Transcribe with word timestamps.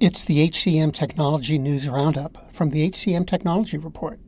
It's 0.00 0.24
the 0.24 0.48
HCM 0.48 0.94
Technology 0.94 1.58
News 1.58 1.86
Roundup 1.86 2.50
from 2.54 2.70
the 2.70 2.90
HCM 2.90 3.26
Technology 3.26 3.76
Report. 3.76 4.18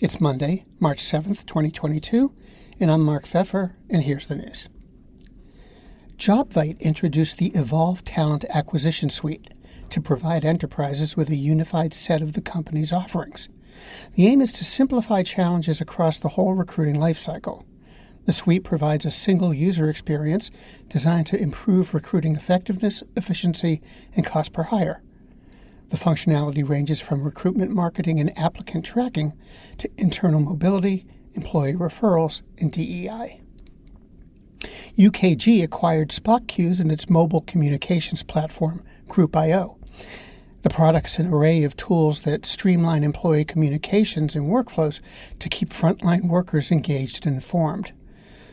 It's 0.00 0.22
Monday, 0.22 0.64
March 0.80 1.00
7th, 1.00 1.44
2022, 1.44 2.32
and 2.80 2.90
I'm 2.90 3.04
Mark 3.04 3.26
Feffer, 3.26 3.74
and 3.90 4.04
here's 4.04 4.26
the 4.26 4.36
news. 4.36 4.70
JobVite 6.16 6.80
introduced 6.80 7.36
the 7.36 7.50
Evolve 7.54 8.04
Talent 8.04 8.46
Acquisition 8.48 9.10
Suite 9.10 9.52
to 9.90 10.00
provide 10.00 10.46
enterprises 10.46 11.14
with 11.14 11.28
a 11.28 11.36
unified 11.36 11.92
set 11.92 12.22
of 12.22 12.32
the 12.32 12.40
company's 12.40 12.90
offerings. 12.90 13.50
The 14.14 14.28
aim 14.28 14.40
is 14.40 14.54
to 14.54 14.64
simplify 14.64 15.22
challenges 15.24 15.78
across 15.78 16.18
the 16.18 16.30
whole 16.30 16.54
recruiting 16.54 16.96
lifecycle. 16.96 17.66
The 18.24 18.32
suite 18.32 18.64
provides 18.64 19.04
a 19.04 19.10
single 19.10 19.52
user 19.52 19.90
experience 19.90 20.50
designed 20.88 21.26
to 21.26 21.38
improve 21.38 21.92
recruiting 21.92 22.34
effectiveness, 22.34 23.02
efficiency, 23.14 23.82
and 24.16 24.24
cost 24.24 24.54
per 24.54 24.62
hire. 24.62 25.02
The 25.88 25.96
functionality 25.96 26.68
ranges 26.68 27.00
from 27.00 27.22
recruitment 27.22 27.70
marketing 27.70 28.20
and 28.20 28.36
applicant 28.38 28.84
tracking 28.84 29.32
to 29.78 29.90
internal 29.96 30.40
mobility, 30.40 31.06
employee 31.32 31.74
referrals, 31.74 32.42
and 32.58 32.70
DEI. 32.70 33.40
UKG 34.98 35.62
acquired 35.62 36.10
SpotQ's 36.10 36.80
and 36.80 36.92
its 36.92 37.08
mobile 37.08 37.40
communications 37.40 38.22
platform, 38.22 38.82
Group.io. 39.06 39.78
The 40.62 40.70
product 40.70 41.06
is 41.06 41.18
an 41.20 41.32
array 41.32 41.62
of 41.62 41.76
tools 41.76 42.22
that 42.22 42.44
streamline 42.44 43.04
employee 43.04 43.44
communications 43.44 44.34
and 44.34 44.50
workflows 44.50 45.00
to 45.38 45.48
keep 45.48 45.70
frontline 45.70 46.28
workers 46.28 46.70
engaged 46.70 47.26
and 47.26 47.36
informed. 47.36 47.92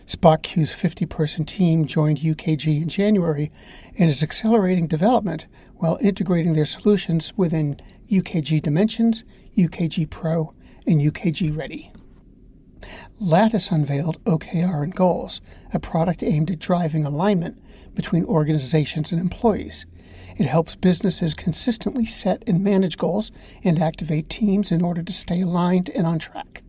SpotQ's 0.07 0.73
50 0.73 1.05
person 1.07 1.45
team 1.45 1.85
joined 1.85 2.19
UKG 2.19 2.81
in 2.81 2.89
January 2.89 3.51
and 3.97 4.09
is 4.09 4.21
accelerating 4.21 4.85
development 4.85 5.47
while 5.77 5.97
integrating 5.99 6.53
their 6.53 6.65
solutions 6.65 7.33
within 7.35 7.79
UKG 8.11 8.61
Dimensions, 8.61 9.23
UKG 9.57 10.09
Pro, 10.09 10.53
and 10.85 11.01
UKG 11.01 11.55
Ready. 11.57 11.91
Lattice 13.19 13.71
unveiled 13.71 14.23
OKR 14.25 14.83
and 14.83 14.93
Goals, 14.93 15.41
a 15.73 15.79
product 15.79 16.21
aimed 16.21 16.51
at 16.51 16.59
driving 16.59 17.03
alignment 17.03 17.59
between 17.95 18.25
organizations 18.25 19.11
and 19.11 19.19
employees. 19.19 19.87
It 20.37 20.45
helps 20.45 20.75
businesses 20.75 21.33
consistently 21.33 22.05
set 22.05 22.43
and 22.45 22.63
manage 22.63 22.97
goals 22.97 23.31
and 23.63 23.79
activate 23.79 24.29
teams 24.29 24.71
in 24.71 24.83
order 24.83 25.01
to 25.01 25.13
stay 25.13 25.41
aligned 25.41 25.89
and 25.89 26.05
on 26.05 26.19
track. 26.19 26.61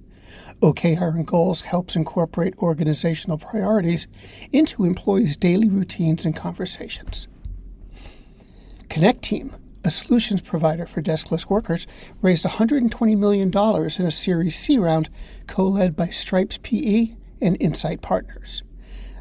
OKR 0.62 1.14
and 1.14 1.26
Goals 1.26 1.62
helps 1.62 1.96
incorporate 1.96 2.56
organizational 2.58 3.36
priorities 3.36 4.06
into 4.52 4.84
employees' 4.84 5.36
daily 5.36 5.68
routines 5.68 6.24
and 6.24 6.34
conversations. 6.34 7.28
Connecteam, 8.88 9.58
a 9.84 9.90
solutions 9.90 10.40
provider 10.40 10.86
for 10.86 11.02
deskless 11.02 11.50
workers, 11.50 11.86
raised 12.22 12.44
$120 12.44 13.18
million 13.18 13.48
in 13.48 14.06
a 14.06 14.10
Series 14.10 14.56
C 14.56 14.78
round 14.78 15.10
co 15.46 15.68
led 15.68 15.94
by 15.94 16.06
Stripes 16.06 16.58
PE 16.62 17.08
and 17.42 17.60
Insight 17.60 18.00
Partners. 18.00 18.62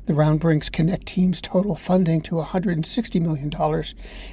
The 0.05 0.13
round 0.13 0.39
brings 0.39 0.69
Connecteam's 0.69 1.41
total 1.41 1.75
funding 1.75 2.21
to 2.21 2.35
$160 2.35 3.21
million 3.21 3.51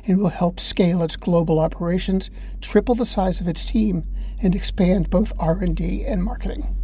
and 0.07 0.19
will 0.19 0.29
help 0.29 0.61
scale 0.61 1.03
its 1.03 1.17
global 1.17 1.59
operations, 1.59 2.31
triple 2.61 2.95
the 2.95 3.07
size 3.07 3.41
of 3.41 3.49
its 3.49 3.65
team, 3.65 4.05
and 4.43 4.55
expand 4.55 5.11
both 5.11 5.33
R&D 5.41 6.05
and 6.05 6.23
marketing. 6.23 6.77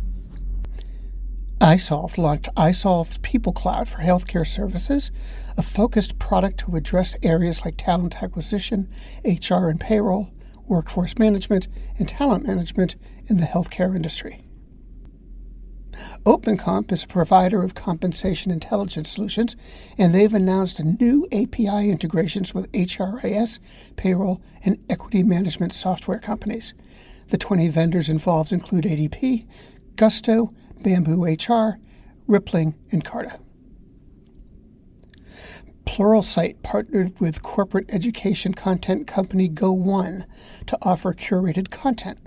iSolved 1.60 2.18
launched 2.18 2.48
iSolved 2.56 3.20
People 3.22 3.52
Cloud 3.52 3.88
for 3.88 3.98
healthcare 3.98 4.46
services, 4.46 5.10
a 5.56 5.62
focused 5.62 6.18
product 6.20 6.60
to 6.60 6.76
address 6.76 7.16
areas 7.22 7.64
like 7.64 7.76
talent 7.76 8.22
acquisition, 8.22 8.88
HR 9.24 9.68
and 9.68 9.80
payroll, 9.80 10.30
workforce 10.68 11.18
management, 11.18 11.66
and 11.98 12.08
talent 12.08 12.46
management 12.46 12.94
in 13.26 13.38
the 13.38 13.44
healthcare 13.46 13.96
industry. 13.96 14.44
OpenComp 16.24 16.92
is 16.92 17.02
a 17.02 17.08
provider 17.08 17.64
of 17.64 17.74
compensation 17.74 18.52
intelligence 18.52 19.10
solutions, 19.10 19.56
and 19.96 20.14
they've 20.14 20.34
announced 20.34 20.84
new 20.84 21.26
API 21.32 21.90
integrations 21.90 22.54
with 22.54 22.70
HRIS, 22.70 23.58
payroll, 23.96 24.40
and 24.64 24.78
equity 24.88 25.24
management 25.24 25.72
software 25.72 26.20
companies. 26.20 26.72
The 27.28 27.38
20 27.38 27.68
vendors 27.70 28.08
involved 28.08 28.52
include 28.52 28.84
ADP, 28.84 29.44
Gusto, 29.96 30.54
Bamboo 30.82 31.24
HR, 31.24 31.78
Rippling, 32.26 32.74
and 32.90 33.04
Carta. 33.04 33.40
Pluralsight 35.84 36.62
partnered 36.62 37.18
with 37.18 37.42
corporate 37.42 37.86
education 37.88 38.54
content 38.54 39.06
company 39.06 39.48
Go1 39.48 40.26
to 40.66 40.78
offer 40.82 41.12
curated 41.14 41.70
content. 41.70 42.18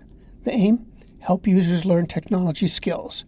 The 0.44 0.51
aim? 0.51 0.88
Help 1.22 1.45
users 1.45 1.85
learn 1.85 2.07
technology 2.07 2.67
skills. 2.67 3.23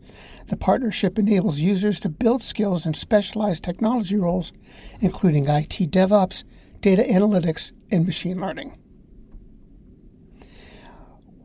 The 0.47 0.57
partnership 0.57 1.19
enables 1.19 1.59
users 1.59 1.99
to 1.99 2.09
build 2.09 2.41
skills 2.41 2.85
in 2.85 2.95
specialized 2.95 3.63
technology 3.63 4.17
roles, 4.17 4.51
including 4.99 5.47
IT 5.47 5.91
DevOps, 5.91 6.43
data 6.79 7.03
analytics, 7.03 7.71
and 7.91 8.05
machine 8.05 8.41
learning. 8.41 8.77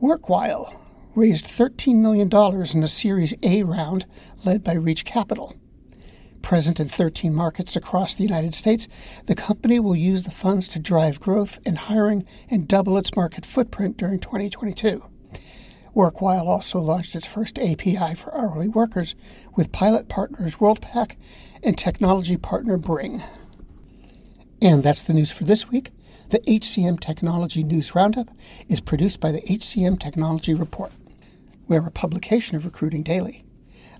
Workwhile 0.01 0.73
raised 1.15 1.45
$13 1.45 1.95
million 1.95 2.29
in 2.31 2.83
a 2.83 2.87
Series 2.87 3.33
A 3.43 3.63
round 3.63 4.05
led 4.45 4.63
by 4.63 4.73
Reach 4.73 5.05
Capital. 5.05 5.55
Present 6.41 6.79
in 6.79 6.87
13 6.87 7.33
markets 7.33 7.75
across 7.75 8.15
the 8.15 8.23
United 8.23 8.53
States, 8.53 8.87
the 9.25 9.35
company 9.35 9.79
will 9.79 9.95
use 9.95 10.23
the 10.23 10.31
funds 10.31 10.67
to 10.69 10.79
drive 10.79 11.19
growth 11.19 11.59
in 11.65 11.75
hiring 11.75 12.25
and 12.49 12.67
double 12.67 12.97
its 12.97 13.15
market 13.15 13.45
footprint 13.45 13.97
during 13.97 14.19
2022. 14.19 15.03
Workwhile 15.95 16.47
also 16.47 16.79
launched 16.79 17.15
its 17.15 17.27
first 17.27 17.59
API 17.59 18.15
for 18.15 18.35
hourly 18.37 18.67
workers 18.67 19.15
with 19.55 19.71
pilot 19.71 20.07
partners 20.07 20.57
Worldpac 20.57 21.17
and 21.63 21.77
technology 21.77 22.37
partner 22.37 22.77
Bring. 22.77 23.21
And 24.61 24.83
that's 24.83 25.03
the 25.03 25.13
news 25.13 25.31
for 25.31 25.45
this 25.45 25.69
week. 25.69 25.91
The 26.29 26.39
HCM 26.39 26.99
Technology 26.99 27.63
News 27.63 27.95
Roundup 27.95 28.27
is 28.67 28.81
produced 28.81 29.21
by 29.21 29.31
the 29.31 29.41
HCM 29.41 29.99
Technology 29.99 30.53
Report. 30.53 30.91
We're 31.67 31.87
a 31.87 31.91
publication 31.91 32.57
of 32.57 32.65
Recruiting 32.65 33.03
Daily. 33.03 33.45